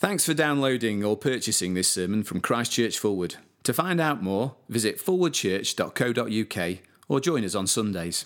[0.00, 3.34] Thanks for downloading or purchasing this sermon from Christchurch Forward.
[3.64, 6.78] To find out more, visit forwardchurch.co.uk
[7.08, 8.24] or join us on Sundays.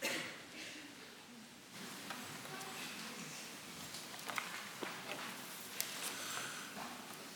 [0.00, 0.08] The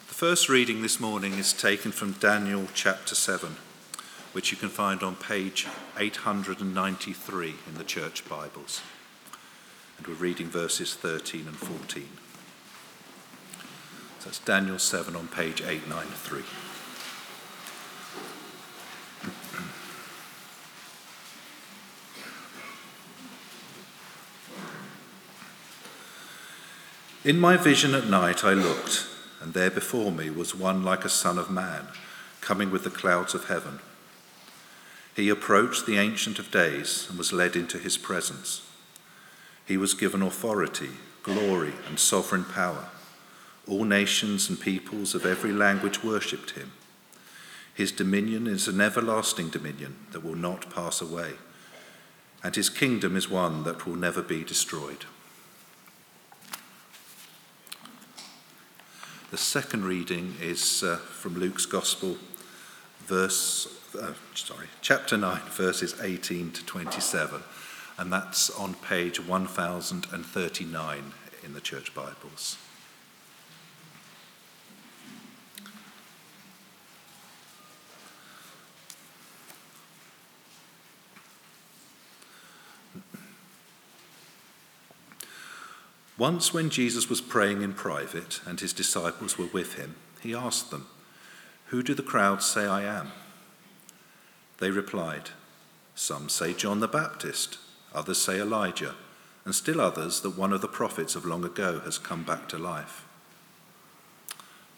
[0.08, 3.56] first reading this morning is taken from Daniel chapter 7,
[4.32, 5.66] which you can find on page
[5.98, 8.80] 893 in the Church Bibles.
[9.98, 12.08] And we're reading verses 13 and 14.
[14.22, 16.44] So that's Daniel 7 on page 893.
[27.24, 29.08] In my vision at night I looked,
[29.40, 31.88] and there before me was one like a son of man,
[32.40, 33.80] coming with the clouds of heaven.
[35.16, 38.62] He approached the Ancient of Days and was led into his presence.
[39.66, 40.90] He was given authority,
[41.24, 42.91] glory, and sovereign power.
[43.68, 46.72] All nations and peoples of every language worshipped him.
[47.74, 51.34] His dominion is an everlasting dominion that will not pass away,
[52.42, 55.06] and his kingdom is one that will never be destroyed.
[59.30, 62.18] The second reading is uh, from Luke's Gospel,
[63.06, 63.66] verse,
[63.98, 67.42] uh, sorry, chapter 9, verses 18 to 27,
[67.96, 72.58] and that's on page 1039 in the Church Bibles.
[86.22, 90.70] Once, when Jesus was praying in private and his disciples were with him, he asked
[90.70, 90.86] them,
[91.66, 93.10] Who do the crowds say I am?
[94.60, 95.30] They replied,
[95.96, 97.58] Some say John the Baptist,
[97.92, 98.94] others say Elijah,
[99.44, 102.56] and still others that one of the prophets of long ago has come back to
[102.56, 103.04] life.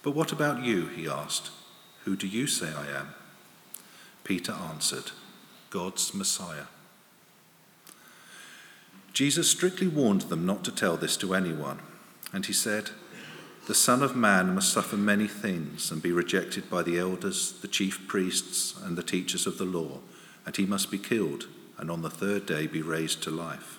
[0.03, 0.87] But what about you?
[0.87, 1.51] He asked.
[2.07, 3.09] Who do you say I am?
[4.25, 5.11] Peter answered,
[5.69, 6.69] God's Messiah.
[9.15, 11.79] Jesus strictly warned them not to tell this to anyone,
[12.33, 12.91] and he said,
[13.69, 17.69] The Son of Man must suffer many things and be rejected by the elders, the
[17.69, 20.01] chief priests, and the teachers of the law,
[20.45, 21.47] and he must be killed,
[21.79, 23.79] and on the third day be raised to life.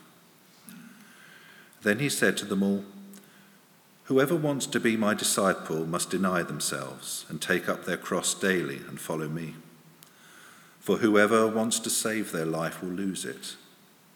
[1.84, 2.86] Then he said to them all,
[4.06, 8.78] Whoever wants to be my disciple must deny themselves and take up their cross daily
[8.88, 9.56] and follow me.
[10.80, 13.58] For whoever wants to save their life will lose it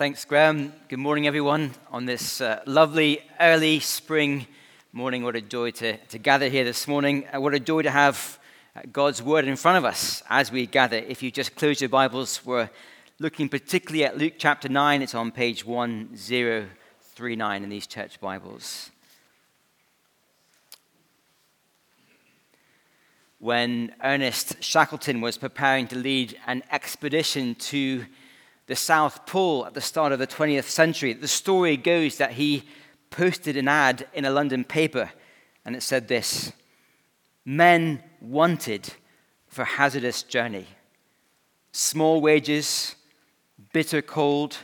[0.00, 0.72] Thanks, Graham.
[0.88, 4.46] Good morning, everyone, on this uh, lovely early spring
[4.94, 5.22] morning.
[5.22, 7.26] What a joy to, to gather here this morning.
[7.30, 8.38] Uh, what a joy to have
[8.74, 10.96] uh, God's word in front of us as we gather.
[10.96, 12.70] If you just close your Bibles, we're
[13.18, 15.02] looking particularly at Luke chapter 9.
[15.02, 18.90] It's on page 1039 in these church Bibles.
[23.38, 28.06] When Ernest Shackleton was preparing to lead an expedition to
[28.70, 31.12] the South Pole at the start of the 20th century.
[31.12, 32.62] The story goes that he
[33.10, 35.10] posted an ad in a London paper,
[35.64, 36.52] and it said this
[37.44, 38.94] Men wanted
[39.48, 40.68] for hazardous journey.
[41.72, 42.94] Small wages,
[43.72, 44.58] bitter cold,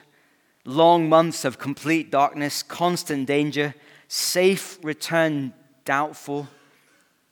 [0.64, 3.74] long months of complete darkness, constant danger,
[4.06, 5.52] safe return
[5.84, 6.46] doubtful,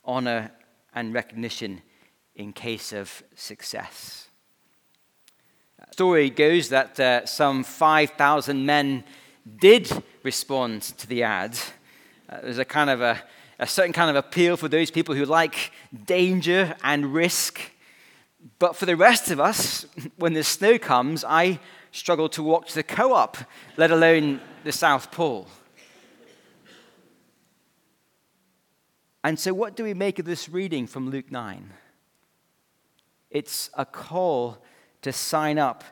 [0.04, 0.50] honor
[0.92, 1.82] and recognition
[2.34, 4.28] in case of success
[5.92, 9.04] story goes that uh, some 5,000 men
[9.58, 9.90] did
[10.22, 11.58] respond to the ad.
[12.28, 13.22] Uh, there's a kind of a,
[13.58, 15.72] a certain kind of appeal for those people who like
[16.06, 17.60] danger and risk.
[18.58, 19.86] But for the rest of us,
[20.16, 21.60] when the snow comes, I
[21.92, 23.36] struggle to walk to the co op,
[23.76, 25.46] let alone the South Pole.
[29.22, 31.70] And so, what do we make of this reading from Luke 9?
[33.30, 34.58] It's a call
[35.04, 35.84] to sign up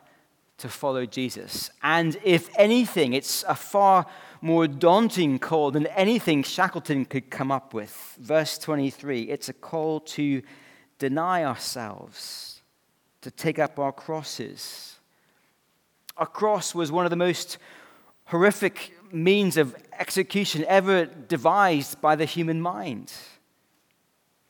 [0.57, 1.69] to follow Jesus.
[1.83, 4.07] And if anything, it's a far
[4.41, 8.17] more daunting call than anything Shackleton could come up with.
[8.19, 10.41] Verse 23 it's a call to
[10.97, 12.61] deny ourselves,
[13.21, 14.95] to take up our crosses,
[16.17, 17.57] A cross was one of the most
[18.25, 23.13] horrific means of execution ever devised by the human mind.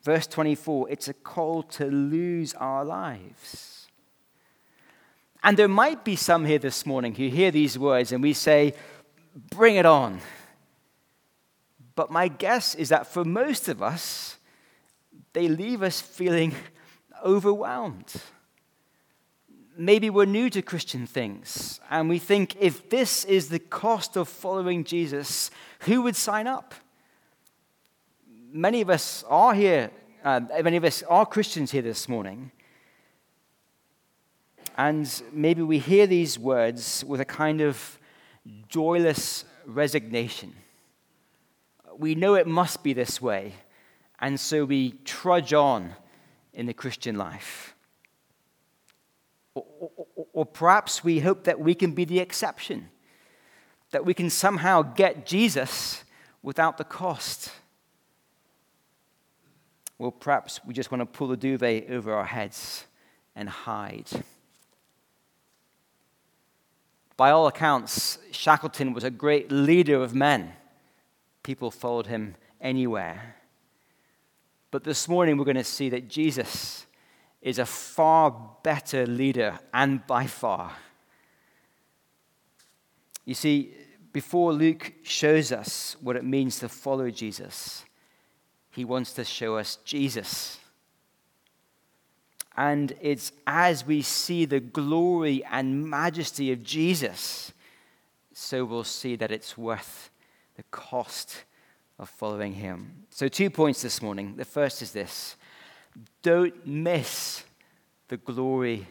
[0.04, 3.73] Verse 24 it's a call to lose our lives.
[5.44, 8.74] And there might be some here this morning who hear these words and we say,
[9.50, 10.20] Bring it on.
[11.96, 14.38] But my guess is that for most of us,
[15.34, 16.54] they leave us feeling
[17.26, 18.14] overwhelmed.
[19.76, 24.30] Maybe we're new to Christian things, and we think if this is the cost of
[24.30, 25.50] following Jesus,
[25.82, 26.76] who would sign up?
[28.52, 29.90] Many of us are here,
[30.24, 32.52] uh, many of us are Christians here this morning.
[34.76, 38.00] And maybe we hear these words with a kind of
[38.68, 40.54] joyless resignation.
[41.98, 43.54] We know it must be this way,
[44.20, 45.94] and so we trudge on
[46.54, 47.76] in the Christian life.
[49.54, 52.90] Or, or, or, perhaps we hope that we can be the exception,
[53.92, 56.04] that we can somehow get Jesus
[56.42, 57.52] without the cost.
[60.00, 62.86] Well, perhaps we just want to pull the duvet over our heads
[63.36, 64.10] and hide.
[67.24, 70.52] By all accounts, Shackleton was a great leader of men.
[71.42, 73.38] People followed him anywhere.
[74.72, 76.86] But this morning, we're going to see that Jesus
[77.42, 80.74] is a far better leader, and by far.
[83.24, 83.74] You see,
[84.12, 87.86] before Luke shows us what it means to follow Jesus,
[88.70, 90.60] he wants to show us Jesus.
[92.56, 97.52] And it's as we see the glory and majesty of Jesus,
[98.34, 100.12] so we'll see that it's worth
[100.56, 101.46] the cost
[101.98, 103.06] of following him.
[103.10, 104.36] So, two points this morning.
[104.36, 105.36] The first is this
[106.22, 107.44] don't miss
[108.08, 108.88] the glory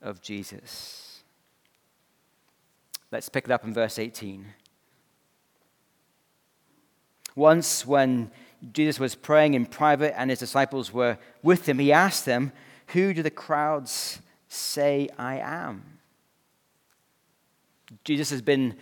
[0.00, 1.22] of Jesus.
[3.10, 4.46] Let's pick it up in verse 18.
[7.34, 8.30] Once, when
[8.72, 12.52] Jesus was praying in private and his disciples were with him, he asked them,
[12.88, 15.98] Who do the crowds say I am?
[18.04, 18.76] Jesus has been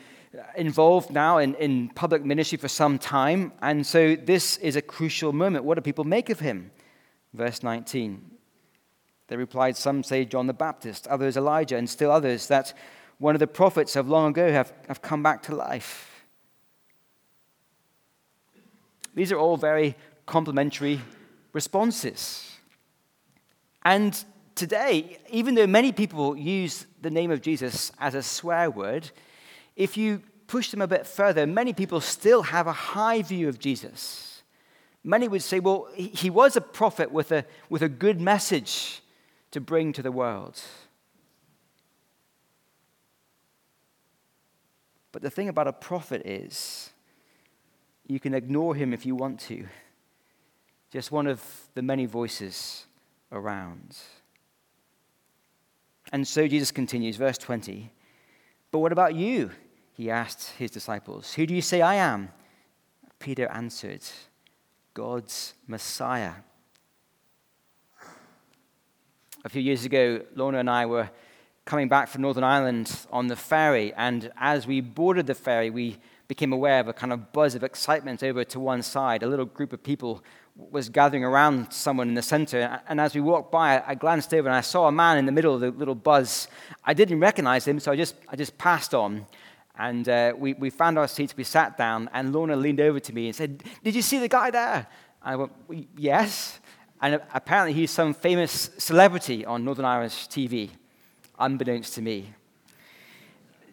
[0.56, 5.32] involved now in, in public ministry for some time, and so this is a crucial
[5.32, 5.64] moment.
[5.64, 6.70] What do people make of him?
[7.32, 8.30] Verse 19.
[9.28, 12.74] They replied, Some say John the Baptist, others Elijah, and still others that
[13.18, 16.24] one of the prophets of long ago have, have come back to life.
[19.14, 19.94] These are all very
[20.26, 21.00] complimentary
[21.52, 22.53] responses.
[23.84, 29.10] And today, even though many people use the name of Jesus as a swear word,
[29.76, 33.58] if you push them a bit further, many people still have a high view of
[33.58, 34.42] Jesus.
[35.02, 39.02] Many would say, well, he was a prophet with a, with a good message
[39.50, 40.60] to bring to the world.
[45.12, 46.90] But the thing about a prophet is,
[48.06, 49.66] you can ignore him if you want to.
[50.90, 51.42] Just one of
[51.74, 52.86] the many voices
[53.34, 53.96] around.
[56.12, 57.92] And so Jesus continues, verse 20.
[58.70, 59.50] But what about you?
[59.92, 61.34] He asked his disciples.
[61.34, 62.30] Who do you say I am?
[63.18, 64.02] Peter answered,
[64.92, 66.32] God's Messiah.
[69.44, 71.10] A few years ago, Lorna and I were
[71.64, 75.98] coming back from Northern Ireland on the ferry, and as we boarded the ferry, we
[76.28, 79.22] became aware of a kind of buzz of excitement over to one side.
[79.22, 80.22] A little group of people
[80.56, 82.80] was gathering around someone in the center.
[82.88, 85.32] And as we walked by, I glanced over and I saw a man in the
[85.32, 86.48] middle of the little buzz.
[86.84, 89.26] I didn't recognize him, so I just, I just passed on.
[89.76, 93.12] And uh, we, we found our seats, we sat down, and Lorna leaned over to
[93.12, 94.86] me and said, Did you see the guy there?
[95.20, 95.52] I went,
[95.96, 96.60] Yes.
[97.02, 100.70] And apparently he's some famous celebrity on Northern Irish TV,
[101.38, 102.32] unbeknownst to me.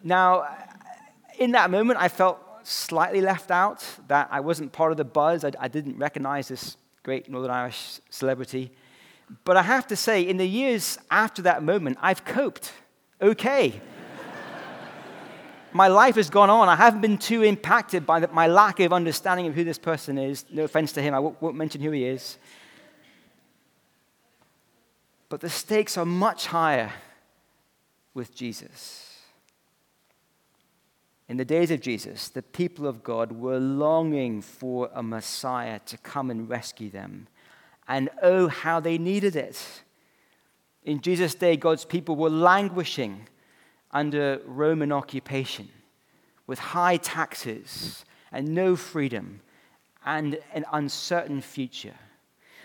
[0.02, 0.48] Now,
[1.38, 5.44] in that moment, I felt slightly left out, that I wasn't part of the buzz.
[5.44, 8.72] I, I didn't recognize this great Northern Irish celebrity.
[9.44, 12.72] But I have to say, in the years after that moment, I've coped
[13.20, 13.80] okay.
[15.72, 16.68] my life has gone on.
[16.68, 20.18] I haven't been too impacted by the, my lack of understanding of who this person
[20.18, 20.44] is.
[20.50, 22.38] No offense to him, I won't, won't mention who he is.
[25.28, 26.92] But the stakes are much higher
[28.12, 29.11] with Jesus.
[31.32, 35.96] In the days of Jesus, the people of God were longing for a Messiah to
[35.96, 37.26] come and rescue them.
[37.88, 39.82] And oh, how they needed it.
[40.84, 43.30] In Jesus' day, God's people were languishing
[43.92, 45.70] under Roman occupation
[46.46, 49.40] with high taxes and no freedom
[50.04, 51.96] and an uncertain future.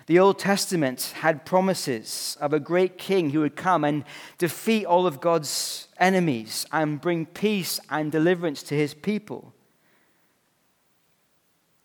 [0.07, 4.05] The Old Testament had promises of a great king who would come and
[4.37, 9.53] defeat all of God's enemies and bring peace and deliverance to his people.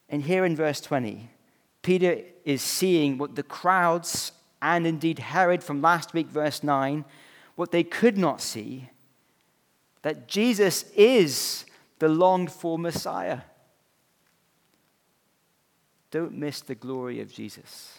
[0.09, 1.31] And here in verse 20,
[1.83, 7.05] Peter is seeing what the crowds and indeed Herod from last week, verse 9,
[7.57, 8.89] what they could not see
[10.03, 11.65] that Jesus is
[11.99, 13.41] the longed for Messiah.
[16.13, 17.99] Don't miss the glory of Jesus.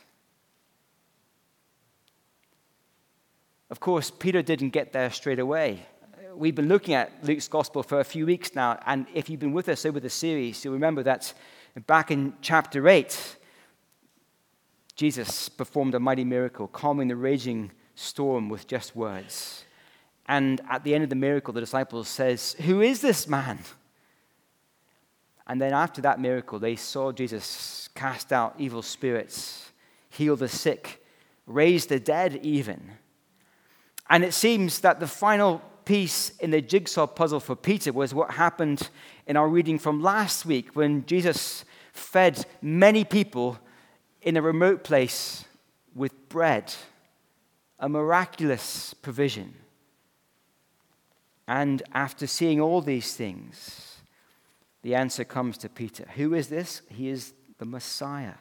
[3.74, 5.84] Of course, Peter didn't get there straight away.
[6.36, 9.52] We've been looking at Luke's gospel for a few weeks now, and if you've been
[9.52, 11.34] with us over the series, you'll remember that
[11.88, 13.36] back in chapter 8,
[14.96, 19.66] Jesus performed a mighty miracle, calming the raging storm with just words.
[20.28, 23.58] And at the end of the miracle, the disciples says, "Who is this man?"
[25.48, 29.72] And then after that miracle, they saw Jesus cast out evil spirits,
[30.12, 31.04] heal the sick,
[31.48, 33.00] raise the dead even.
[34.10, 38.32] And it seems that the final piece in the jigsaw puzzle for Peter was what
[38.32, 38.90] happened
[39.28, 43.60] in our reading from last week when Jesus fed many people
[44.22, 45.46] in a remote place
[45.94, 46.74] with bread,
[47.80, 49.54] a miraculous provision.
[51.48, 53.98] And after seeing all these things,
[54.82, 56.82] the answer comes to Peter Who is this?
[56.90, 58.36] He is the Messiah.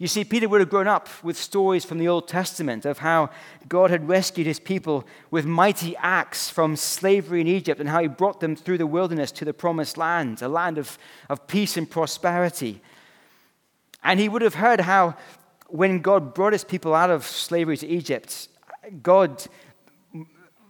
[0.00, 3.30] You see, Peter would have grown up with stories from the Old Testament of how
[3.68, 8.06] God had rescued his people with mighty acts from slavery in Egypt and how he
[8.06, 11.90] brought them through the wilderness to the promised land, a land of, of peace and
[11.90, 12.80] prosperity.
[14.04, 15.16] And he would have heard how,
[15.66, 18.46] when God brought his people out of slavery to Egypt,
[19.02, 19.44] God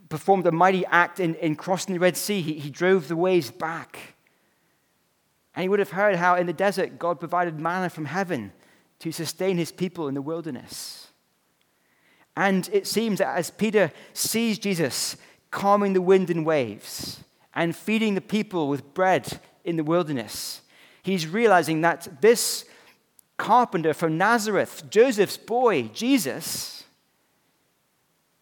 [0.08, 2.40] performed a mighty act in, in crossing the Red Sea.
[2.40, 4.14] He, he drove the waves back.
[5.54, 8.52] And he would have heard how in the desert God provided manna from heaven
[9.00, 11.08] to sustain his people in the wilderness.
[12.36, 15.16] And it seems that as Peter sees Jesus
[15.50, 17.20] calming the wind and waves
[17.54, 20.62] and feeding the people with bread in the wilderness,
[21.02, 22.64] he's realizing that this
[23.36, 26.84] carpenter from Nazareth, Joseph's boy, Jesus,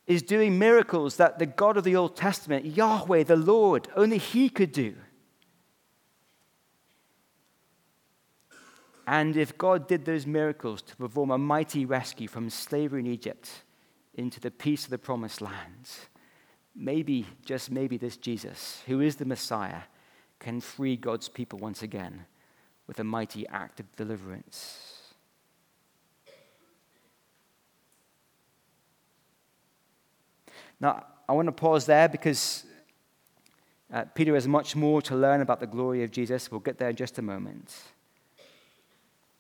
[0.07, 4.49] is doing miracles that the God of the Old Testament, Yahweh, the Lord, only He
[4.49, 4.95] could do.
[9.07, 13.49] And if God did those miracles to perform a mighty rescue from slavery in Egypt
[14.15, 15.89] into the peace of the promised land,
[16.75, 19.83] maybe, just maybe, this Jesus, who is the Messiah,
[20.41, 22.27] can free God's people once again
[22.87, 24.97] with a mighty act of deliverance.
[30.81, 32.65] Now, I want to pause there because
[33.93, 36.51] uh, Peter has much more to learn about the glory of Jesus.
[36.51, 37.75] We'll get there in just a moment.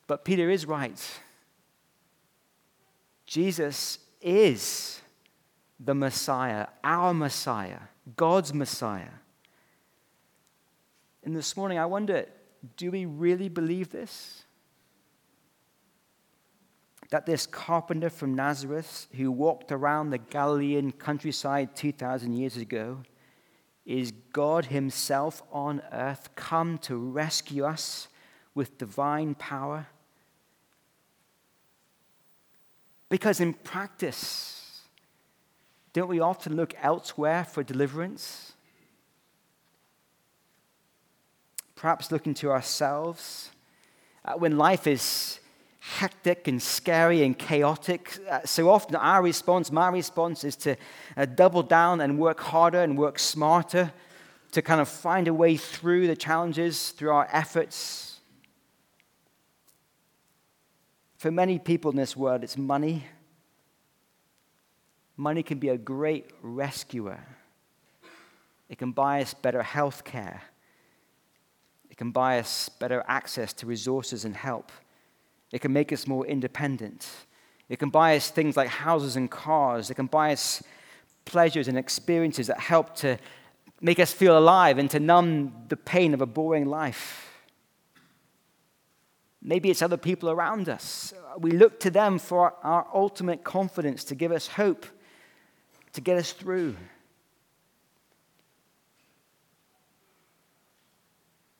[0.06, 1.00] But Peter is right.
[3.26, 5.00] Jesus is
[5.80, 7.80] the Messiah, our Messiah,
[8.16, 9.10] God's Messiah.
[11.24, 12.26] And this morning, I wonder
[12.76, 14.44] do we really believe this?
[17.10, 23.02] That this carpenter from Nazareth, who walked around the Galilean countryside 2,000 years ago,
[23.84, 28.08] is God Himself on earth come to rescue us
[28.54, 29.86] with divine power?
[33.08, 34.82] Because in practice,
[35.92, 38.52] don't we often look elsewhere for deliverance?
[41.76, 43.50] Perhaps looking to ourselves.
[44.24, 45.38] Uh, when life is
[45.78, 50.76] hectic and scary and chaotic, uh, so often our response, my response, is to
[51.16, 53.92] uh, double down and work harder and work smarter
[54.50, 58.15] to kind of find a way through the challenges through our efforts
[61.26, 63.04] For many people in this world, it's money.
[65.16, 67.18] Money can be a great rescuer.
[68.68, 70.44] It can buy us better health care.
[71.90, 74.70] It can buy us better access to resources and help.
[75.50, 77.08] It can make us more independent.
[77.68, 79.90] It can buy us things like houses and cars.
[79.90, 80.62] It can buy us
[81.24, 83.18] pleasures and experiences that help to
[83.80, 87.25] make us feel alive and to numb the pain of a boring life.
[89.48, 91.14] Maybe it's other people around us.
[91.38, 94.84] We look to them for our ultimate confidence to give us hope,
[95.92, 96.74] to get us through.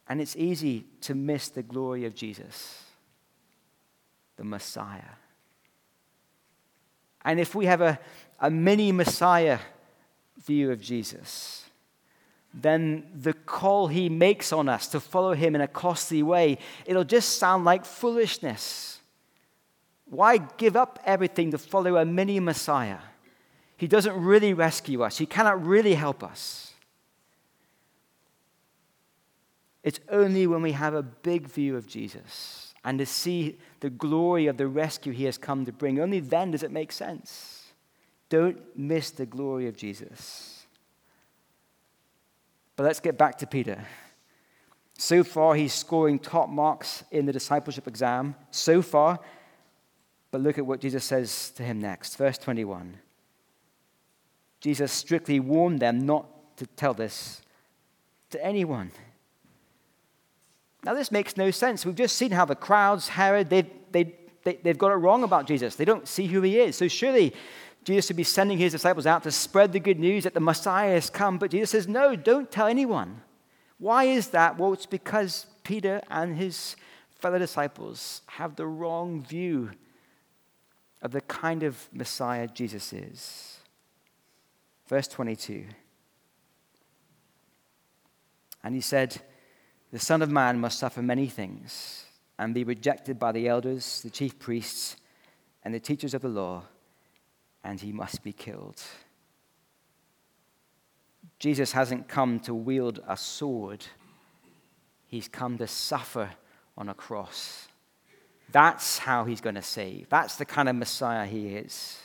[0.09, 2.83] And it's easy to miss the glory of Jesus,
[4.35, 5.15] the Messiah.
[7.25, 8.01] And if we have a,
[8.41, 9.61] a mini Messiah
[10.45, 11.66] view of Jesus,
[12.57, 17.05] then the call he makes on us to follow him in a costly way, it'll
[17.05, 19.01] just sound like foolishness.
[20.07, 22.99] Why give up everything to follow a mini Messiah?
[23.77, 26.73] He doesn't really rescue us, He cannot really help us.
[29.83, 34.47] It's only when we have a big view of Jesus and to see the glory
[34.47, 37.73] of the rescue He has come to bring, only then does it make sense.
[38.29, 40.56] Don't miss the glory of Jesus.
[42.77, 43.83] But let's get back to Peter.
[44.99, 48.35] So far, he's scoring top marks in the discipleship exam.
[48.51, 49.19] So far,
[50.31, 52.17] but look at what Jesus says to him next.
[52.17, 52.99] Verse 21.
[54.61, 57.43] Jesus strictly warned them not to tell this
[58.31, 58.91] to anyone.
[60.85, 61.85] Now, this makes no sense.
[61.85, 64.15] We've just seen how the crowds, Herod, they've, they,
[64.45, 65.77] they, they've got it wrong about Jesus.
[65.77, 66.77] They don't see who he is.
[66.77, 67.35] So, surely
[67.87, 70.95] Jesus would be sending his disciples out to spread the good news that the Messiah
[70.95, 71.39] has come.
[71.39, 73.23] But Jesus says, No, don't tell anyone.
[73.79, 74.59] Why is that?
[74.59, 76.75] Well, it's because Peter and his
[77.21, 79.71] fellow disciples have the wrong view
[81.01, 83.61] of the kind of Messiah Jesus is.
[84.89, 85.67] Verse 22.
[88.65, 89.23] And he said,
[89.93, 92.05] The Son of Man must suffer many things
[92.37, 94.97] and be rejected by the elders, the chief priests,
[95.65, 96.65] and the teachers of the law,
[97.67, 98.81] and he must be killed.
[101.39, 103.85] Jesus hasn't come to wield a sword,
[105.07, 106.31] he's come to suffer
[106.79, 107.69] on a cross.
[108.53, 110.09] That's how he's going to save.
[110.09, 111.99] That's the kind of Messiah he is.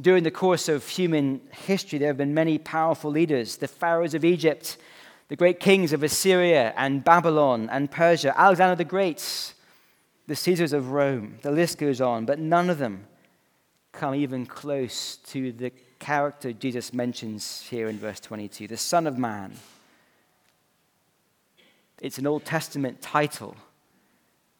[0.00, 4.24] During the course of human history, there have been many powerful leaders the pharaohs of
[4.24, 4.76] Egypt,
[5.28, 9.54] the great kings of Assyria and Babylon and Persia, Alexander the Great,
[10.26, 11.38] the Caesars of Rome.
[11.42, 13.06] The list goes on, but none of them
[13.92, 19.18] come even close to the character Jesus mentions here in verse 22 the Son of
[19.18, 19.52] Man.
[22.00, 23.54] It's an Old Testament title.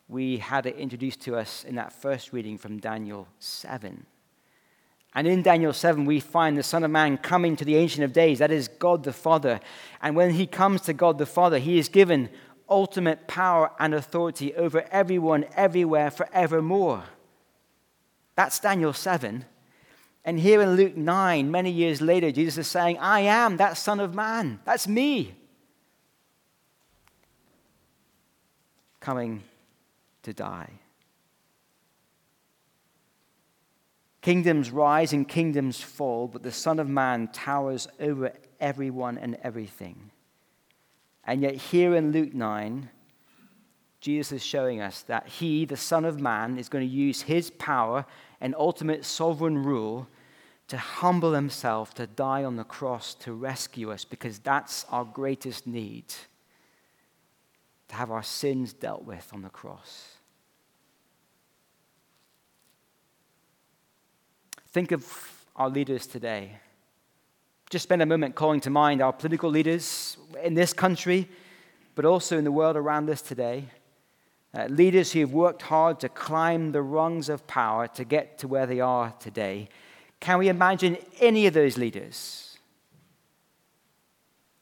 [0.06, 4.04] We had it introduced to us in that first reading from Daniel 7.
[5.14, 8.12] And in Daniel 7, we find the Son of Man coming to the Ancient of
[8.12, 9.60] Days, that is God the Father.
[10.00, 12.28] And when he comes to God the Father, he is given
[12.68, 17.04] ultimate power and authority over everyone, everywhere, forevermore.
[18.42, 19.44] That's Daniel 7.
[20.24, 24.00] And here in Luke 9, many years later, Jesus is saying, I am that Son
[24.00, 24.58] of Man.
[24.64, 25.36] That's me.
[28.98, 29.44] Coming
[30.24, 30.70] to die.
[34.22, 40.10] Kingdoms rise and kingdoms fall, but the Son of Man towers over everyone and everything.
[41.22, 42.90] And yet, here in Luke 9,
[44.02, 47.50] Jesus is showing us that he, the Son of Man, is going to use his
[47.50, 48.04] power
[48.42, 50.08] and ultimate sovereign rule
[50.66, 55.66] to humble himself, to die on the cross, to rescue us, because that's our greatest
[55.66, 56.04] need
[57.88, 60.16] to have our sins dealt with on the cross.
[64.68, 66.56] Think of our leaders today.
[67.70, 71.28] Just spend a moment calling to mind our political leaders in this country,
[71.94, 73.66] but also in the world around us today.
[74.54, 78.46] Uh, leaders who have worked hard to climb the rungs of power to get to
[78.46, 79.68] where they are today.
[80.20, 82.58] Can we imagine any of those leaders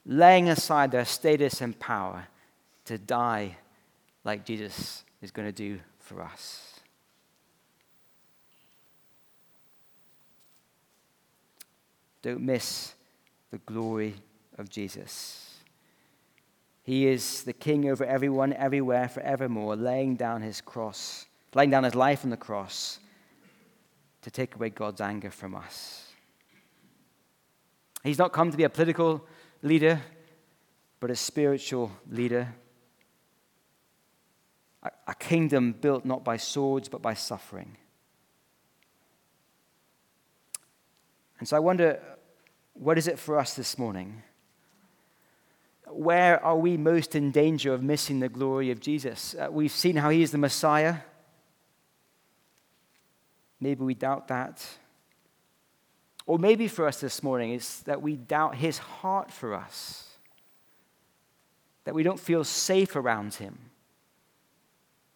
[0.06, 2.28] laying aside their status and power
[2.84, 3.56] to die
[4.22, 6.80] like Jesus is going to do for us?
[12.22, 12.94] Don't miss
[13.50, 14.14] the glory
[14.56, 15.49] of Jesus.
[16.90, 21.24] He is the king over everyone, everywhere, forevermore, laying down his cross,
[21.54, 22.98] laying down his life on the cross
[24.22, 26.08] to take away God's anger from us.
[28.02, 29.24] He's not come to be a political
[29.62, 30.02] leader,
[30.98, 32.56] but a spiritual leader.
[34.82, 37.76] A, a kingdom built not by swords, but by suffering.
[41.38, 42.00] And so I wonder
[42.74, 44.24] what is it for us this morning?
[45.92, 49.34] Where are we most in danger of missing the glory of Jesus?
[49.34, 50.96] Uh, we've seen how he is the Messiah.
[53.60, 54.66] Maybe we doubt that.
[56.26, 60.08] Or maybe for us this morning is that we doubt his heart for us,
[61.84, 63.58] that we don't feel safe around him,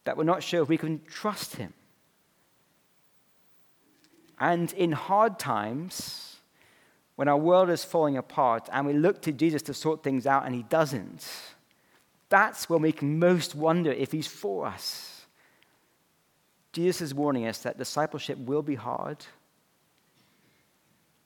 [0.05, 1.73] that we're not sure if we can trust him.
[4.39, 6.34] And in hard times,
[7.17, 10.47] when our world is falling apart and we look to Jesus to sort things out
[10.47, 11.27] and he doesn't,
[12.29, 15.27] that's when we can most wonder if he's for us.
[16.73, 19.25] Jesus is warning us that discipleship will be hard,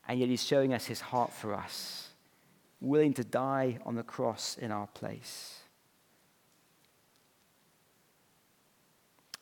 [0.06, 2.10] and yet he's showing us his heart for us,
[2.82, 5.60] willing to die on the cross in our place.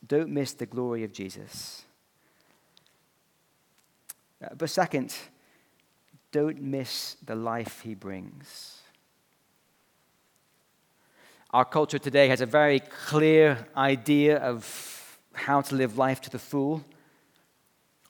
[0.07, 1.85] Don't miss the glory of Jesus.
[4.41, 5.13] Uh, but second,
[6.37, 8.83] don't miss the life he brings.
[11.51, 16.39] Our culture today has a very clear idea of how to live life to the
[16.39, 16.85] full.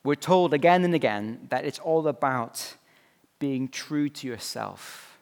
[0.02, 2.74] We're told again and again that it's all about
[3.38, 5.20] being true to yourself,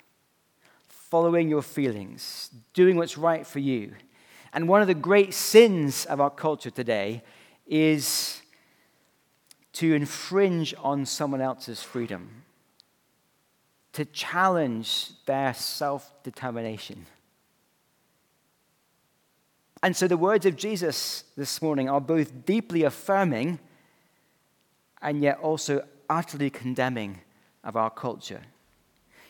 [0.88, 3.92] following your feelings, doing what's right for you.
[4.54, 7.22] And one of the great sins of our culture today
[7.66, 8.40] is
[9.74, 12.44] to infringe on someone else's freedom,
[13.94, 17.06] to challenge their self determination.
[19.82, 23.58] And so the words of Jesus this morning are both deeply affirming
[25.02, 27.20] and yet also utterly condemning
[27.62, 28.40] of our culture.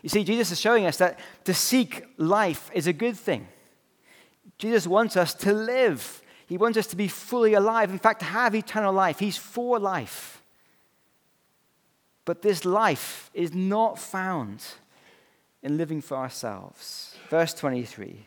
[0.02, 3.48] You see, Jesus is showing us that to seek life is a good thing.
[4.58, 6.22] Jesus wants us to live.
[6.46, 7.90] He wants us to be fully alive.
[7.90, 9.18] In fact, have eternal life.
[9.18, 10.42] He's for life.
[12.24, 14.64] But this life is not found
[15.62, 17.16] in living for ourselves.
[17.28, 18.26] Verse 23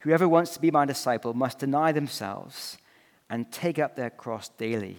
[0.00, 2.78] Whoever wants to be my disciple must deny themselves
[3.28, 4.98] and take up their cross daily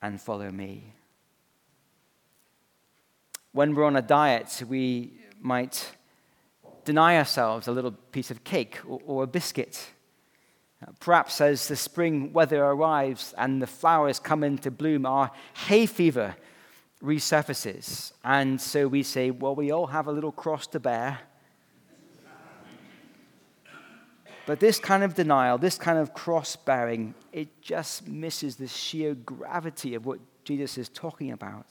[0.00, 0.94] and follow me.
[3.52, 5.92] When we're on a diet, we might
[6.84, 9.91] deny ourselves a little piece of cake or, or a biscuit.
[11.00, 15.30] Perhaps as the spring weather arrives and the flowers come into bloom, our
[15.66, 16.36] hay fever
[17.02, 18.12] resurfaces.
[18.24, 21.20] And so we say, well, we all have a little cross to bear.
[24.44, 29.14] But this kind of denial, this kind of cross bearing, it just misses the sheer
[29.14, 31.66] gravity of what Jesus is talking about.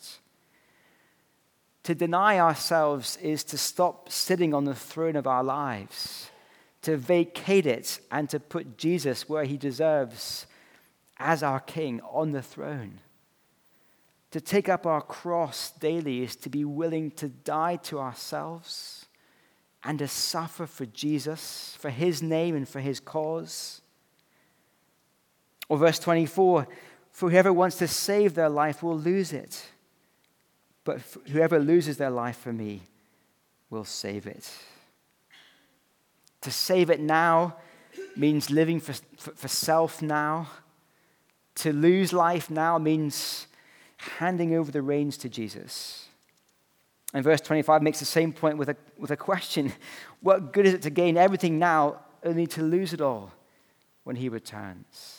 [1.84, 6.31] To deny ourselves is to stop sitting on the throne of our lives,
[6.82, 10.48] to vacate it, and to put Jesus where he deserves
[11.18, 13.00] as our King on the throne.
[14.32, 19.06] To take up our cross daily is to be willing to die to ourselves
[19.84, 23.82] and to suffer for Jesus, for his name and for his cause.
[25.70, 26.68] Or verse 24
[27.12, 29.66] For whoever wants to save their life will lose it,
[30.84, 32.82] but whoever loses their life for me
[33.70, 34.50] will save it.
[36.42, 37.56] To save it now
[38.16, 40.50] means living for, for, for self now.
[41.56, 43.48] To lose life now means
[43.98, 46.08] handing over the reins to Jesus.
[47.14, 49.74] And verse 25 makes the same point with a, with a question
[50.22, 53.32] What good is it to gain everything now, only to lose it all
[54.04, 55.18] when he returns?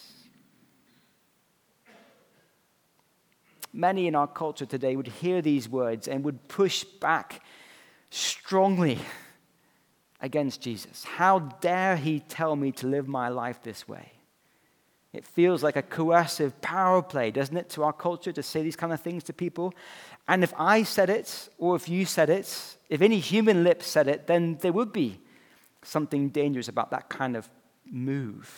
[3.72, 7.42] Many in our culture today would hear these words and would push back
[8.10, 8.98] strongly
[10.22, 11.04] against Jesus.
[11.04, 14.12] How dare he tell me to live my life this way?
[15.12, 18.76] It feels like a coercive power play, doesn't it, to our culture to say these
[18.76, 19.74] kind of things to people?
[20.26, 24.08] And if I said it, or if you said it, if any human lips said
[24.08, 25.20] it, then there would be
[25.82, 27.50] something dangerous about that kind of
[27.84, 28.50] move.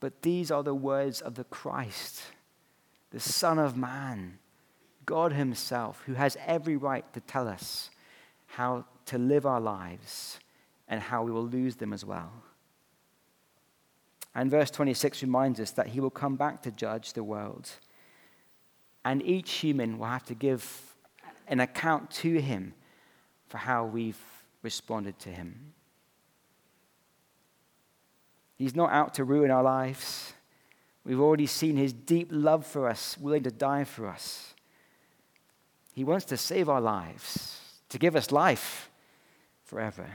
[0.00, 2.20] But these are the words of the Christ,
[3.10, 4.38] the Son of Man,
[5.06, 7.90] God Himself, who has every right to tell us
[8.46, 10.38] how to live our lives
[10.88, 12.30] and how we will lose them as well.
[14.34, 17.70] And verse 26 reminds us that he will come back to judge the world.
[19.04, 20.94] And each human will have to give
[21.48, 22.74] an account to him
[23.48, 24.20] for how we've
[24.62, 25.72] responded to him.
[28.56, 30.32] He's not out to ruin our lives.
[31.04, 34.54] We've already seen his deep love for us, willing to die for us.
[35.94, 38.90] He wants to save our lives, to give us life
[39.66, 40.08] forever.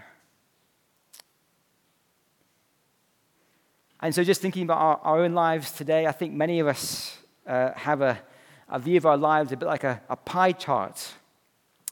[4.01, 7.17] And so, just thinking about our, our own lives today, I think many of us
[7.45, 8.17] uh, have a,
[8.67, 11.13] a, view of our lives a bit like a, a pie chart.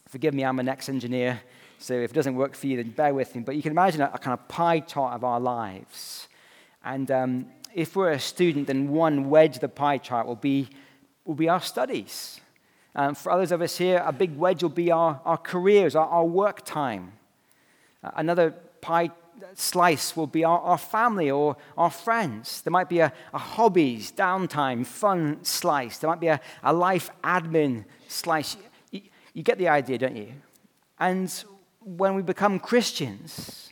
[0.07, 1.39] Forgive me, I'm an ex engineer,
[1.77, 3.41] so if it doesn't work for you, then bear with me.
[3.41, 6.27] But you can imagine a, a kind of pie chart of our lives.
[6.83, 10.69] And um, if we're a student, then one wedge of the pie chart will be,
[11.25, 12.41] will be our studies.
[12.95, 16.07] Um, for others of us here, a big wedge will be our, our careers, our,
[16.07, 17.11] our work time.
[18.03, 19.09] Uh, another pie
[19.55, 22.61] slice will be our, our family or our friends.
[22.61, 25.97] There might be a, a hobbies, downtime, fun slice.
[25.97, 28.57] There might be a, a life admin slice.
[28.91, 29.01] You,
[29.33, 30.33] you get the idea, don't you?
[30.99, 31.31] And
[31.79, 33.71] when we become Christians,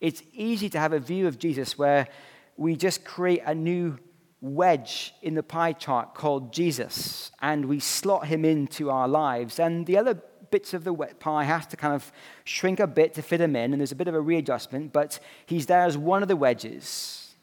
[0.00, 2.08] it's easy to have a view of Jesus where
[2.56, 3.98] we just create a new
[4.40, 9.58] wedge in the pie chart called Jesus and we slot him into our lives.
[9.58, 10.22] And the other
[10.56, 12.10] bits of the wet pie has to kind of
[12.44, 15.20] shrink a bit to fit him in, and there's a bit of a readjustment, but
[15.44, 17.34] he's there as one of the wedges.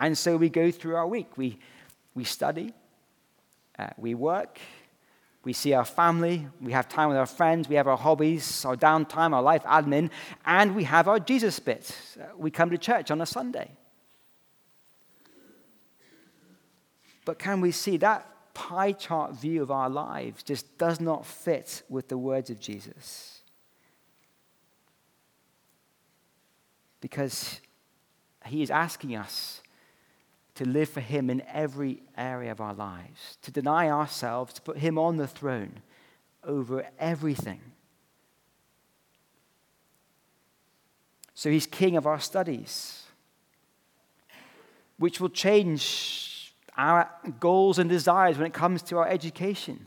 [0.00, 1.36] And so we go through our week.
[1.36, 1.60] We,
[2.12, 2.74] we study,
[3.78, 4.58] uh, we work,
[5.44, 8.74] we see our family, we have time with our friends, we have our hobbies, our
[8.74, 10.10] downtime, our life admin,
[10.44, 11.94] and we have our Jesus bit.
[12.20, 13.70] Uh, we come to church on a Sunday.
[17.24, 21.82] But can we see that pie chart view of our lives just does not fit
[21.88, 23.40] with the words of Jesus?
[27.00, 27.60] Because
[28.46, 29.60] he is asking us
[30.60, 34.76] to live for Him in every area of our lives, to deny ourselves, to put
[34.76, 35.80] Him on the throne
[36.44, 37.60] over everything.
[41.34, 43.04] So He's King of our studies,
[44.98, 46.29] which will change
[46.80, 49.86] our goals and desires when it comes to our education.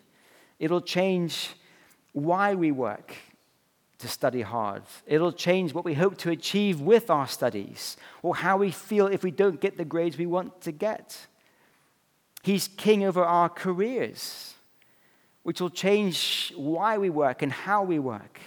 [0.59, 1.49] It'll change
[2.11, 3.15] why we work
[3.97, 4.83] to study hard.
[5.07, 9.23] It'll change what we hope to achieve with our studies or how we feel if
[9.23, 11.25] we don't get the grades we want to get.
[12.43, 14.53] He's king over our careers,
[15.41, 18.39] which will change why we work and how we work.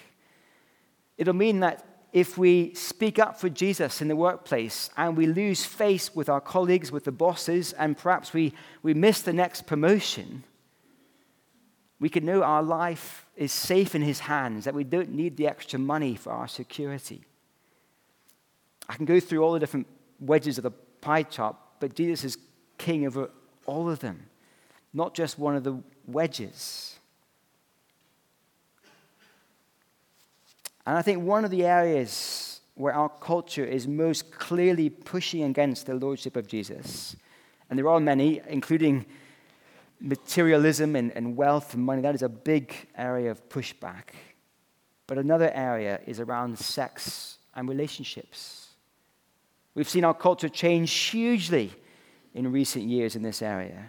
[1.19, 1.85] It'll mean that
[2.17, 6.41] if we speak up for Jesus in the workplace and we lose face with our
[6.41, 10.43] colleagues, with the bosses, and perhaps we, we miss the next promotion,
[12.01, 15.47] we can know our life is safe in His hands, that we don't need the
[15.47, 17.21] extra money for our security.
[18.89, 19.87] I can go through all the different
[20.19, 22.39] wedges of the pie chart, but Jesus is
[22.79, 23.29] king over
[23.67, 24.31] all of them,
[24.95, 26.99] not just one of the wedges.
[30.87, 35.87] And I think one of the areas where our culture is most clearly pushing against
[35.87, 37.17] the lordship of Jesus,
[37.69, 39.07] and there are many, including
[40.01, 44.11] materialism and, and wealth and money, that is a big area of pushback.
[45.07, 48.69] But another area is around sex and relationships.
[49.75, 51.73] We've seen our culture change hugely
[52.35, 53.87] in recent years in this area.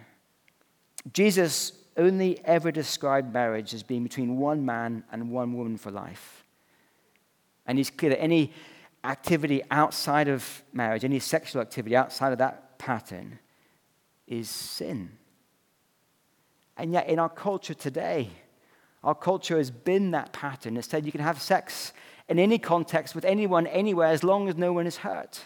[1.12, 6.37] Jesus only ever described marriage as being between one man and one woman for life.
[7.68, 8.52] And it's clear that any
[9.04, 13.38] activity outside of marriage, any sexual activity outside of that pattern,
[14.26, 15.10] is sin.
[16.76, 18.30] And yet, in our culture today,
[19.04, 20.76] our culture has been that pattern.
[20.76, 21.92] It said you can have sex
[22.28, 25.44] in any context with anyone, anywhere, as long as no one is hurt.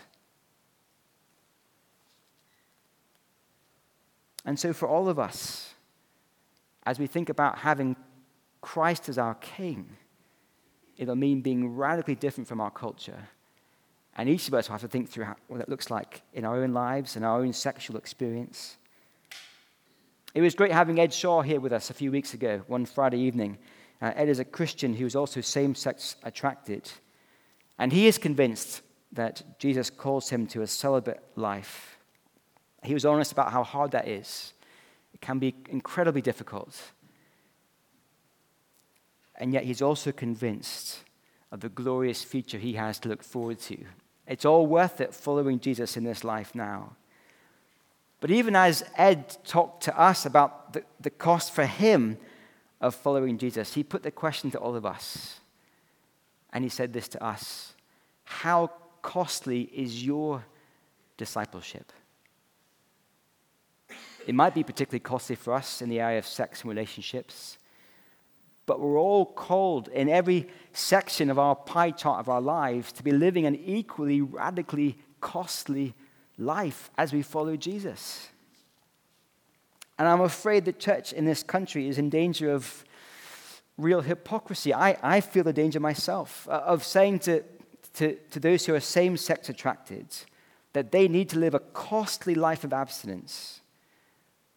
[4.44, 5.74] And so, for all of us,
[6.84, 7.96] as we think about having
[8.60, 9.96] Christ as our King,
[10.96, 13.28] it'll mean being radically different from our culture.
[14.16, 16.44] And each of us will have to think through how, what that looks like in
[16.44, 18.76] our own lives and our own sexual experience.
[20.34, 23.18] It was great having Ed Shaw here with us a few weeks ago, one Friday
[23.18, 23.58] evening.
[24.00, 26.90] Uh, Ed is a Christian who is also same sex attracted.
[27.78, 31.98] And he is convinced that Jesus calls him to a celibate life.
[32.82, 34.54] He was honest about how hard that is.
[35.14, 36.80] It can be incredibly difficult.
[39.42, 41.00] And yet he's also convinced
[41.50, 43.76] of the glorious future he has to look forward to.
[44.24, 46.94] It's all worth it following Jesus in this life now.
[48.20, 52.18] But even as Ed talked to us about the, the cost for him
[52.80, 55.40] of following Jesus, he put the question to all of us.
[56.52, 57.72] And he said this to us
[58.22, 58.70] How
[59.02, 60.44] costly is your
[61.16, 61.92] discipleship?
[64.24, 67.58] It might be particularly costly for us in the area of sex and relationships,
[68.66, 73.02] but we're all called in every section of our pie chart of our lives to
[73.02, 75.94] be living an equally radically costly
[76.38, 78.28] life as we follow Jesus.
[79.98, 82.84] And I'm afraid the church in this country is in danger of
[83.76, 84.72] real hypocrisy.
[84.72, 87.42] I, I feel the danger myself uh, of saying to,
[87.94, 90.06] to, to those who are same sex attracted
[90.72, 93.60] that they need to live a costly life of abstinence,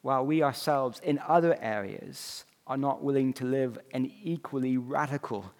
[0.02, 5.52] while we ourselves in other areas are not willing to live an equally radical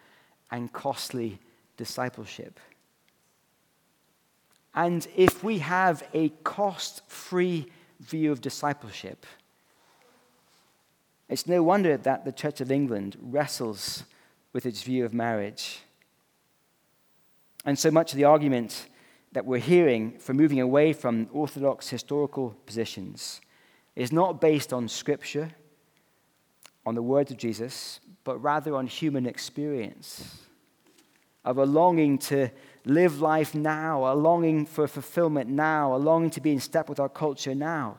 [0.52, 1.40] and costly
[1.78, 2.60] discipleship.
[4.74, 9.26] And if we have a cost free view of discipleship,
[11.30, 14.04] it's no wonder that the Church of England wrestles
[14.54, 15.80] with its view of marriage.
[17.64, 18.88] And so much of the argument
[19.32, 23.42] that we're hearing for moving away from orthodox historical positions
[23.96, 25.52] is not based on Scripture,
[26.86, 30.46] on the words of Jesus, but rather on human experience
[31.44, 32.50] of a longing to
[32.86, 37.00] live life now, a longing for fulfillment now, a longing to be in step with
[37.00, 37.98] our culture now.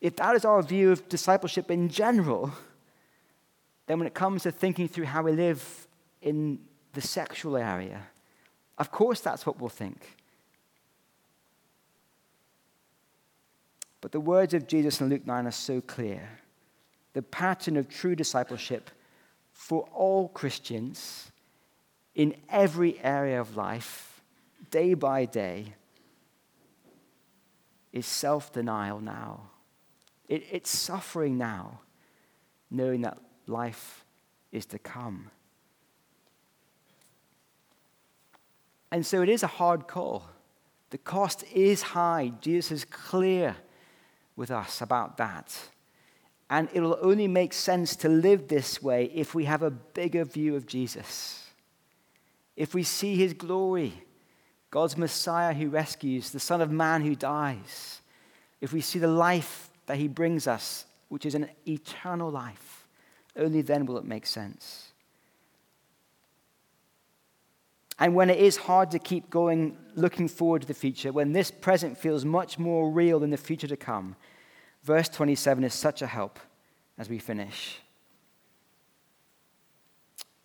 [0.00, 2.52] If that is our view of discipleship in general,
[3.86, 5.86] then when it comes to thinking through how we live
[6.22, 6.60] in
[6.92, 8.02] the sexual area,
[8.78, 10.16] of course that's what we'll think.
[14.00, 16.28] But the words of Jesus in Luke 9 are so clear.
[17.18, 18.92] The pattern of true discipleship
[19.52, 21.32] for all Christians
[22.14, 24.22] in every area of life,
[24.70, 25.74] day by day,
[27.92, 29.50] is self denial now.
[30.28, 31.80] It, it's suffering now,
[32.70, 34.04] knowing that life
[34.52, 35.32] is to come.
[38.92, 40.22] And so it is a hard call.
[40.90, 42.30] The cost is high.
[42.40, 43.56] Jesus is clear
[44.36, 45.58] with us about that.
[46.50, 50.24] And it will only make sense to live this way if we have a bigger
[50.24, 51.44] view of Jesus.
[52.56, 53.92] If we see his glory,
[54.70, 58.00] God's Messiah who rescues, the Son of Man who dies.
[58.60, 62.86] If we see the life that he brings us, which is an eternal life,
[63.36, 64.92] only then will it make sense.
[67.98, 71.50] And when it is hard to keep going, looking forward to the future, when this
[71.50, 74.14] present feels much more real than the future to come,
[74.88, 76.38] verse 27 is such a help
[76.96, 77.78] as we finish.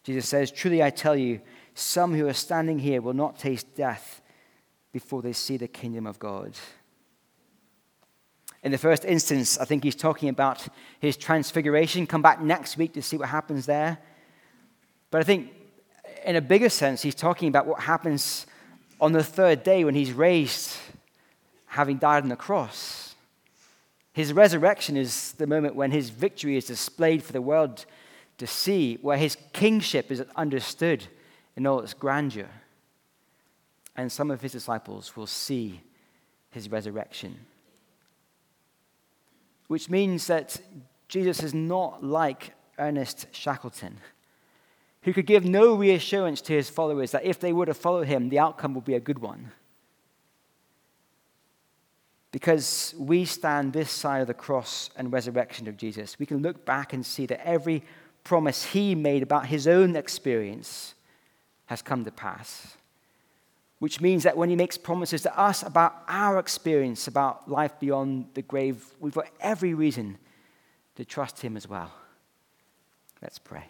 [0.04, 1.40] Jesus says, Truly I tell you,
[1.76, 4.22] some who are standing here will not taste death
[4.92, 6.52] before they see the kingdom of God.
[8.64, 10.68] In the first instance, I think he's talking about
[11.00, 12.06] his transfiguration.
[12.06, 13.98] Come back next week to see what happens there.
[15.10, 15.54] But I think
[16.26, 18.46] in a bigger sense, he's talking about what happens
[19.00, 20.76] on the third day when he's raised,
[21.66, 23.03] having died on the cross.
[24.14, 27.86] His resurrection is the moment when his victory is displayed for the world
[28.38, 31.06] to see, where his kingship is understood
[31.56, 32.50] in all its grandeur.
[33.96, 35.82] And some of his disciples will see
[36.50, 37.40] his resurrection.
[39.68, 40.60] Which means that
[41.08, 44.00] Jesus is not like Ernest Shackleton
[45.04, 48.30] who could give no reassurance to his followers that if they were to follow him,
[48.30, 49.52] the outcome would be a good one.
[52.34, 56.66] Because we stand this side of the cross and resurrection of Jesus, we can look
[56.66, 57.84] back and see that every
[58.24, 60.96] promise he made about his own experience
[61.68, 62.76] has come to pass.
[63.78, 68.26] Which means that when he makes promises to us about our experience about life beyond
[68.34, 70.18] the grave, we've got every reason
[70.96, 71.92] to trust him as well.
[73.22, 73.66] Let's pray.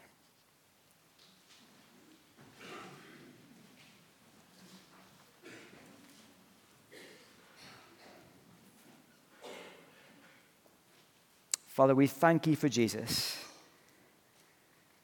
[11.74, 13.36] Father, we thank you for Jesus.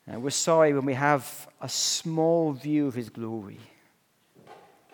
[0.05, 3.58] And we're sorry when we have a small view of his glory,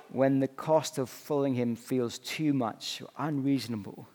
[0.07, 4.07] when the cost of following him feels too much or unreasonable.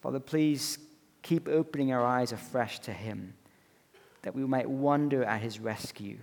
[0.00, 0.76] Father, please
[1.22, 3.34] keep opening our eyes afresh to him,
[4.22, 6.18] that we might wonder at his rescue,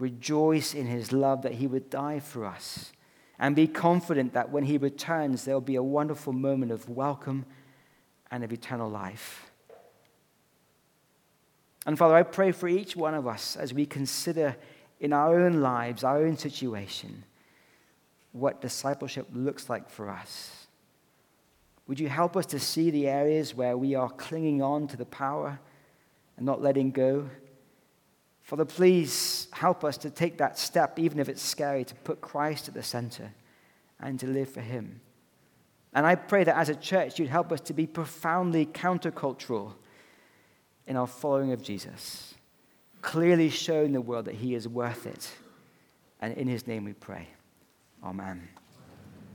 [0.00, 2.90] rejoice in his love that he would die for us,
[3.38, 7.46] and be confident that when he returns, there will be a wonderful moment of welcome
[8.32, 9.52] and of eternal life.
[11.84, 14.56] And Father, I pray for each one of us as we consider
[14.98, 17.24] in our own lives, our own situation,
[18.32, 20.66] what discipleship looks like for us.
[21.86, 25.04] Would you help us to see the areas where we are clinging on to the
[25.04, 25.60] power
[26.36, 27.28] and not letting go?
[28.42, 32.68] Father, please help us to take that step, even if it's scary, to put Christ
[32.68, 33.32] at the center
[34.00, 35.00] and to live for Him.
[35.94, 39.74] And I pray that as a church, you'd help us to be profoundly countercultural
[40.86, 42.34] in our following of Jesus,
[43.02, 45.30] clearly showing the world that he is worth it.
[46.20, 47.28] And in his name we pray.
[48.02, 48.48] Amen.